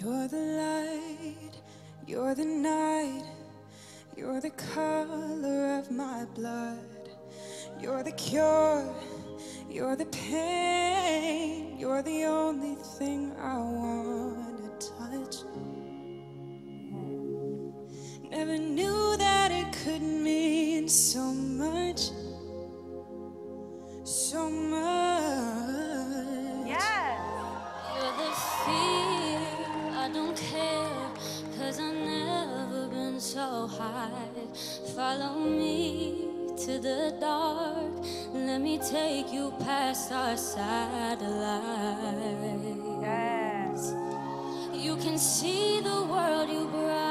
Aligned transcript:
You're 0.00 0.28
the 0.28 0.36
light, 0.38 1.60
you're 2.06 2.34
the 2.34 2.46
night, 2.46 3.24
you're 4.16 4.40
the 4.40 4.48
color 4.48 5.78
of 5.78 5.90
my 5.90 6.24
blood. 6.34 6.78
You're 7.78 8.02
the 8.02 8.12
cure, 8.12 8.88
you're 9.68 9.96
the 9.96 10.06
pain, 10.06 11.78
you're 11.78 12.00
the 12.00 12.24
only 12.24 12.76
thing 12.96 13.36
I 13.38 13.58
want 13.58 14.80
to 14.80 14.88
touch. 14.88 15.36
Never 18.30 18.56
knew 18.56 19.16
that 19.18 19.52
it 19.52 19.70
could 19.84 20.00
mean 20.00 20.88
so 20.88 21.30
much, 21.30 22.08
me 36.70 36.76
to 36.76 36.82
the 36.82 37.16
dark, 37.20 37.92
let 38.34 38.60
me 38.60 38.78
take 38.78 39.32
you 39.32 39.52
past 39.60 40.12
our 40.12 40.36
satellite. 40.36 41.20
Yes. 43.00 43.94
You 44.72 44.96
can 44.96 45.18
see 45.18 45.80
the 45.80 46.02
world 46.02 46.48
you 46.48 46.66
brought 46.66 47.09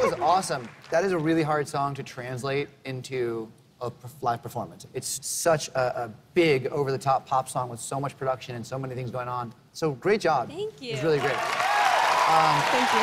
That 0.00 0.12
was 0.12 0.20
awesome. 0.20 0.66
That 0.90 1.04
is 1.04 1.12
a 1.12 1.18
really 1.18 1.42
hard 1.42 1.68
song 1.68 1.94
to 1.94 2.02
translate 2.02 2.70
into 2.86 3.52
a 3.82 3.92
live 4.22 4.42
performance. 4.42 4.86
It's 4.94 5.20
such 5.26 5.68
a, 5.68 6.04
a 6.04 6.10
big, 6.32 6.68
over-the-top 6.68 7.26
pop 7.26 7.50
song 7.50 7.68
with 7.68 7.80
so 7.80 8.00
much 8.00 8.16
production 8.16 8.54
and 8.54 8.66
so 8.66 8.78
many 8.78 8.94
things 8.94 9.10
going 9.10 9.28
on. 9.28 9.52
So 9.74 9.92
great 9.92 10.22
job. 10.22 10.48
Thank 10.48 10.80
you. 10.80 10.92
It 10.92 10.94
was 10.94 11.02
really 11.02 11.18
great. 11.18 11.36
Thank 11.36 12.94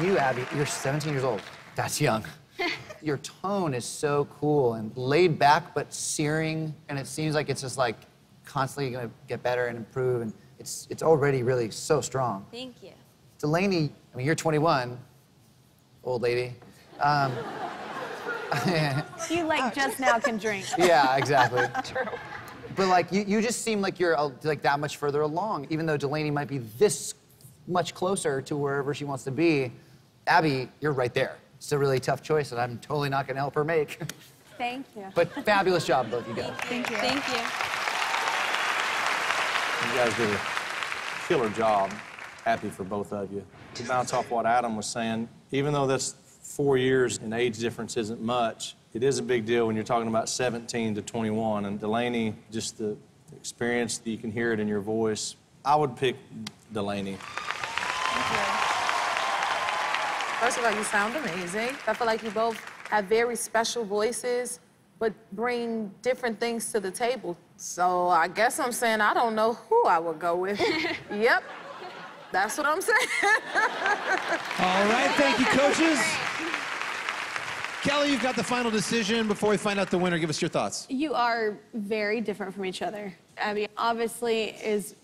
you. 0.00 0.12
You, 0.12 0.18
Abby, 0.18 0.46
you're 0.56 0.64
17 0.64 1.12
years 1.12 1.24
old. 1.24 1.42
That's 1.76 2.00
young. 2.00 2.24
Your 3.02 3.18
tone 3.18 3.74
is 3.74 3.84
so 3.84 4.26
cool 4.40 4.74
and 4.74 4.96
laid 4.96 5.38
back 5.38 5.74
but 5.74 5.92
searing, 5.92 6.74
and 6.88 6.98
it 6.98 7.06
seems 7.06 7.34
like 7.34 7.50
it's 7.50 7.60
just 7.60 7.76
like 7.76 7.96
constantly 8.46 8.92
going 8.92 9.08
to 9.08 9.14
get 9.28 9.42
better 9.42 9.66
and 9.66 9.76
improve, 9.76 10.22
and 10.22 10.32
it's 10.58 10.86
it's 10.88 11.02
already 11.02 11.42
really 11.42 11.70
so 11.70 12.00
strong. 12.00 12.46
Thank 12.50 12.82
you. 12.82 12.92
Delaney, 13.38 13.92
I 14.12 14.16
mean, 14.16 14.26
you're 14.26 14.34
21, 14.34 14.98
old 16.04 16.22
lady. 16.22 16.54
Um, 17.00 17.32
You 19.30 19.42
like 19.44 19.74
just 19.82 19.98
now 20.00 20.18
can 20.18 20.36
drink. 20.38 20.64
yeah, 20.78 21.16
exactly. 21.16 21.64
True. 21.84 22.04
But 22.76 22.88
like, 22.88 23.10
you, 23.12 23.24
you 23.26 23.40
just 23.42 23.62
seem 23.62 23.80
like 23.80 23.98
you're 24.00 24.16
uh, 24.18 24.30
like 24.42 24.62
that 24.62 24.80
much 24.80 24.96
further 24.96 25.20
along, 25.22 25.66
even 25.70 25.86
though 25.86 25.96
Delaney 25.96 26.30
might 26.30 26.48
be 26.48 26.58
this 26.78 27.14
much 27.66 27.94
closer 27.94 28.40
to 28.42 28.56
wherever 28.56 28.94
she 28.94 29.04
wants 29.04 29.24
to 29.24 29.30
be. 29.30 29.72
Abby, 30.26 30.68
you're 30.80 30.92
right 30.92 31.12
there. 31.14 31.36
It's 31.56 31.72
a 31.72 31.78
really 31.78 32.00
tough 32.00 32.22
choice, 32.22 32.52
and 32.52 32.60
I'm 32.60 32.78
totally 32.78 33.08
not 33.08 33.26
going 33.26 33.36
to 33.36 33.40
help 33.40 33.54
her 33.54 33.64
make. 33.64 34.00
Thank 34.58 34.86
you. 34.96 35.06
but 35.14 35.28
fabulous 35.44 35.84
job, 35.86 36.10
both 36.10 36.28
of 36.28 36.36
you 36.36 36.42
guys. 36.42 36.52
Thank 36.62 36.90
you. 36.90 36.96
Thank 36.96 37.26
you. 37.28 37.34
You 39.88 39.94
guys 39.98 40.16
did 40.16 40.30
a 40.30 40.40
killer 41.26 41.48
job. 41.50 41.92
Happy 42.44 42.68
for 42.68 42.84
both 42.84 43.12
of 43.12 43.32
you. 43.32 43.44
To 43.74 43.82
bounce 43.84 44.12
off 44.12 44.30
what 44.30 44.44
Adam 44.44 44.76
was 44.76 44.86
saying, 44.86 45.28
even 45.50 45.72
though 45.72 45.86
this 45.86 46.14
four 46.42 46.76
years 46.76 47.16
in 47.18 47.32
age 47.32 47.58
difference 47.58 47.96
isn't 47.96 48.20
much, 48.20 48.76
it 48.92 49.02
is 49.02 49.18
a 49.18 49.22
big 49.22 49.46
deal 49.46 49.66
when 49.66 49.74
you're 49.74 49.84
talking 49.84 50.08
about 50.08 50.28
17 50.28 50.94
to 50.94 51.02
21. 51.02 51.64
And 51.64 51.80
Delaney, 51.80 52.34
just 52.52 52.76
the 52.76 52.96
experience, 53.34 53.96
that 53.98 54.10
you 54.10 54.18
can 54.18 54.30
hear 54.30 54.52
it 54.52 54.60
in 54.60 54.68
your 54.68 54.80
voice. 54.80 55.36
I 55.64 55.74
would 55.74 55.96
pick 55.96 56.16
Delaney. 56.72 57.16
First 60.38 60.58
of 60.58 60.64
all, 60.66 60.74
you 60.74 60.84
sound 60.84 61.16
amazing. 61.16 61.70
I 61.86 61.94
feel 61.94 62.06
like 62.06 62.22
you 62.22 62.30
both 62.30 62.60
have 62.90 63.06
very 63.06 63.36
special 63.36 63.86
voices, 63.86 64.60
but 64.98 65.14
bring 65.32 65.90
different 66.02 66.38
things 66.38 66.70
to 66.72 66.80
the 66.80 66.90
table. 66.90 67.38
So 67.56 68.08
I 68.08 68.28
guess 68.28 68.60
I'm 68.60 68.72
saying 68.72 69.00
I 69.00 69.14
don't 69.14 69.34
know 69.34 69.54
who 69.54 69.86
I 69.86 69.98
would 69.98 70.18
go 70.18 70.36
with. 70.36 70.60
yep, 71.10 71.42
that's 72.34 72.58
what 72.58 72.66
I'm 72.66 72.80
saying. 72.80 73.08
All 74.58 74.84
right, 74.86 75.10
thank 75.16 75.38
you, 75.38 75.46
coaches. 75.46 75.98
Kelly, 77.82 78.10
you've 78.10 78.22
got 78.22 78.34
the 78.34 78.42
final 78.42 78.70
decision. 78.70 79.28
Before 79.28 79.50
we 79.50 79.56
find 79.56 79.78
out 79.78 79.90
the 79.90 79.98
winner, 79.98 80.18
give 80.18 80.30
us 80.30 80.42
your 80.42 80.48
thoughts. 80.48 80.86
You 80.88 81.14
are 81.14 81.56
very 81.74 82.20
different 82.20 82.52
from 82.52 82.64
each 82.64 82.82
other. 82.82 83.14
Abby 83.36 83.68
obviously 83.76 84.56
is 84.62 84.96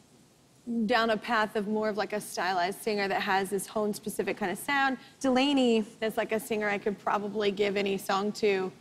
down 0.87 1.11
a 1.11 1.17
path 1.17 1.57
of 1.57 1.69
more 1.69 1.89
of 1.89 1.97
like 1.97 2.13
a 2.13 2.21
stylized 2.21 2.81
singer 2.83 3.07
that 3.07 3.21
has 3.21 3.51
this 3.51 3.69
own 3.77 3.95
specific 3.95 4.37
kind 4.37 4.51
of 4.51 4.59
sound. 4.59 4.99
Delaney 5.21 5.85
is 6.01 6.17
like 6.17 6.33
a 6.33 6.41
singer 6.41 6.69
I 6.69 6.79
could 6.79 6.99
probably 6.99 7.51
give 7.51 7.77
any 7.77 7.97
song 7.97 8.33
to 8.33 8.73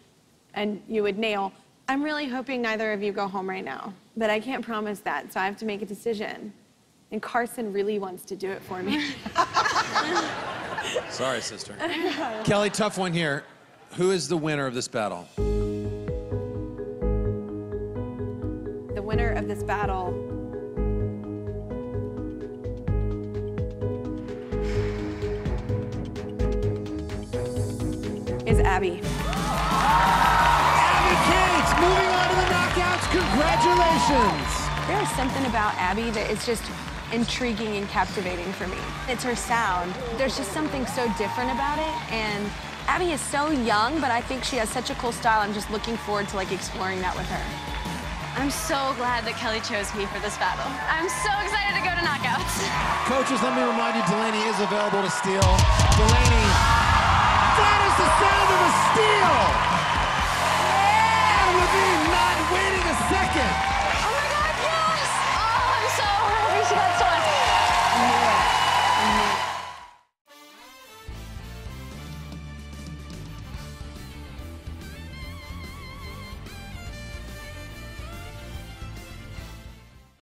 and 0.53 0.81
you 0.87 1.03
would 1.03 1.17
nail. 1.17 1.51
I'm 1.87 2.03
really 2.03 2.27
hoping 2.27 2.61
neither 2.61 2.93
of 2.93 3.03
you 3.03 3.11
go 3.11 3.27
home 3.27 3.49
right 3.49 3.65
now, 3.65 3.93
but 4.15 4.29
I 4.29 4.39
can't 4.39 4.63
promise 4.63 4.99
that, 5.01 5.33
so 5.33 5.39
I 5.39 5.45
have 5.45 5.57
to 5.57 5.65
make 5.65 5.81
a 5.81 5.85
decision. 5.85 6.53
And 7.11 7.21
Carson 7.21 7.73
really 7.73 7.97
wants 7.97 8.23
to 8.25 8.35
do 8.35 8.51
it 8.51 8.61
for 8.61 8.83
me. 8.83 9.11
Sorry, 11.09 11.41
sister. 11.41 11.73
Kelly, 12.43 12.69
tough 12.69 12.97
one 12.97 13.13
here. 13.13 13.43
Who 13.93 14.11
is 14.11 14.27
the 14.27 14.37
winner 14.37 14.67
of 14.67 14.75
this 14.75 14.87
battle? 14.87 15.27
the 18.95 19.03
winner 19.03 19.31
of 19.31 19.47
this 19.47 19.63
battle 19.63 20.09
is 28.45 28.59
Abby. 28.59 29.01
Abby 29.81 31.15
Cates, 31.25 31.71
moving 31.79 32.11
on 32.11 32.27
to 32.29 32.35
the 32.35 32.45
knockouts. 32.51 33.05
Congratulations. 33.09 33.89
Congratulations! 34.09 34.69
There's 34.87 35.09
something 35.11 35.45
about 35.45 35.73
Abby 35.75 36.09
that 36.11 36.29
is 36.31 36.45
just 36.45 36.63
intriguing 37.11 37.77
and 37.77 37.87
captivating 37.89 38.51
for 38.53 38.67
me. 38.67 38.77
It's 39.07 39.23
her 39.23 39.35
sound. 39.35 39.93
There's 40.17 40.37
just 40.37 40.51
something 40.51 40.85
so 40.85 41.05
different 41.17 41.51
about 41.51 41.79
it. 41.79 42.13
And 42.13 42.49
Abby 42.87 43.11
is 43.11 43.21
so 43.21 43.49
young, 43.49 44.01
but 44.01 44.11
I 44.11 44.21
think 44.21 44.43
she 44.43 44.57
has 44.57 44.69
such 44.69 44.89
a 44.89 44.95
cool 44.95 45.11
style. 45.11 45.41
I'm 45.41 45.53
just 45.53 45.69
looking 45.69 45.97
forward 45.97 46.27
to 46.29 46.35
like 46.35 46.51
exploring 46.51 47.01
that 47.01 47.15
with 47.15 47.27
her. 47.29 47.45
I'm 48.37 48.53
so 48.53 48.77
glad 48.95 49.25
that 49.25 49.35
Kelly 49.35 49.59
chose 49.65 49.91
me 49.97 50.05
for 50.07 50.21
this 50.21 50.37
battle. 50.37 50.65
I'm 50.87 51.09
so 51.09 51.33
excited 51.43 51.75
to 51.75 51.83
go 51.83 51.91
to 51.91 52.03
knockouts. 52.05 52.55
Coaches, 53.09 53.41
let 53.41 53.57
me 53.57 53.65
remind 53.65 53.97
you, 53.97 54.05
Delaney 54.05 54.45
is 54.47 54.57
available 54.61 55.01
to 55.01 55.11
steal. 55.11 55.43
Delaney, 55.97 56.45
that 57.57 57.79
is 57.89 57.95
the 57.99 58.09
sound 58.21 58.49
of 58.53 58.59
a 58.63 58.68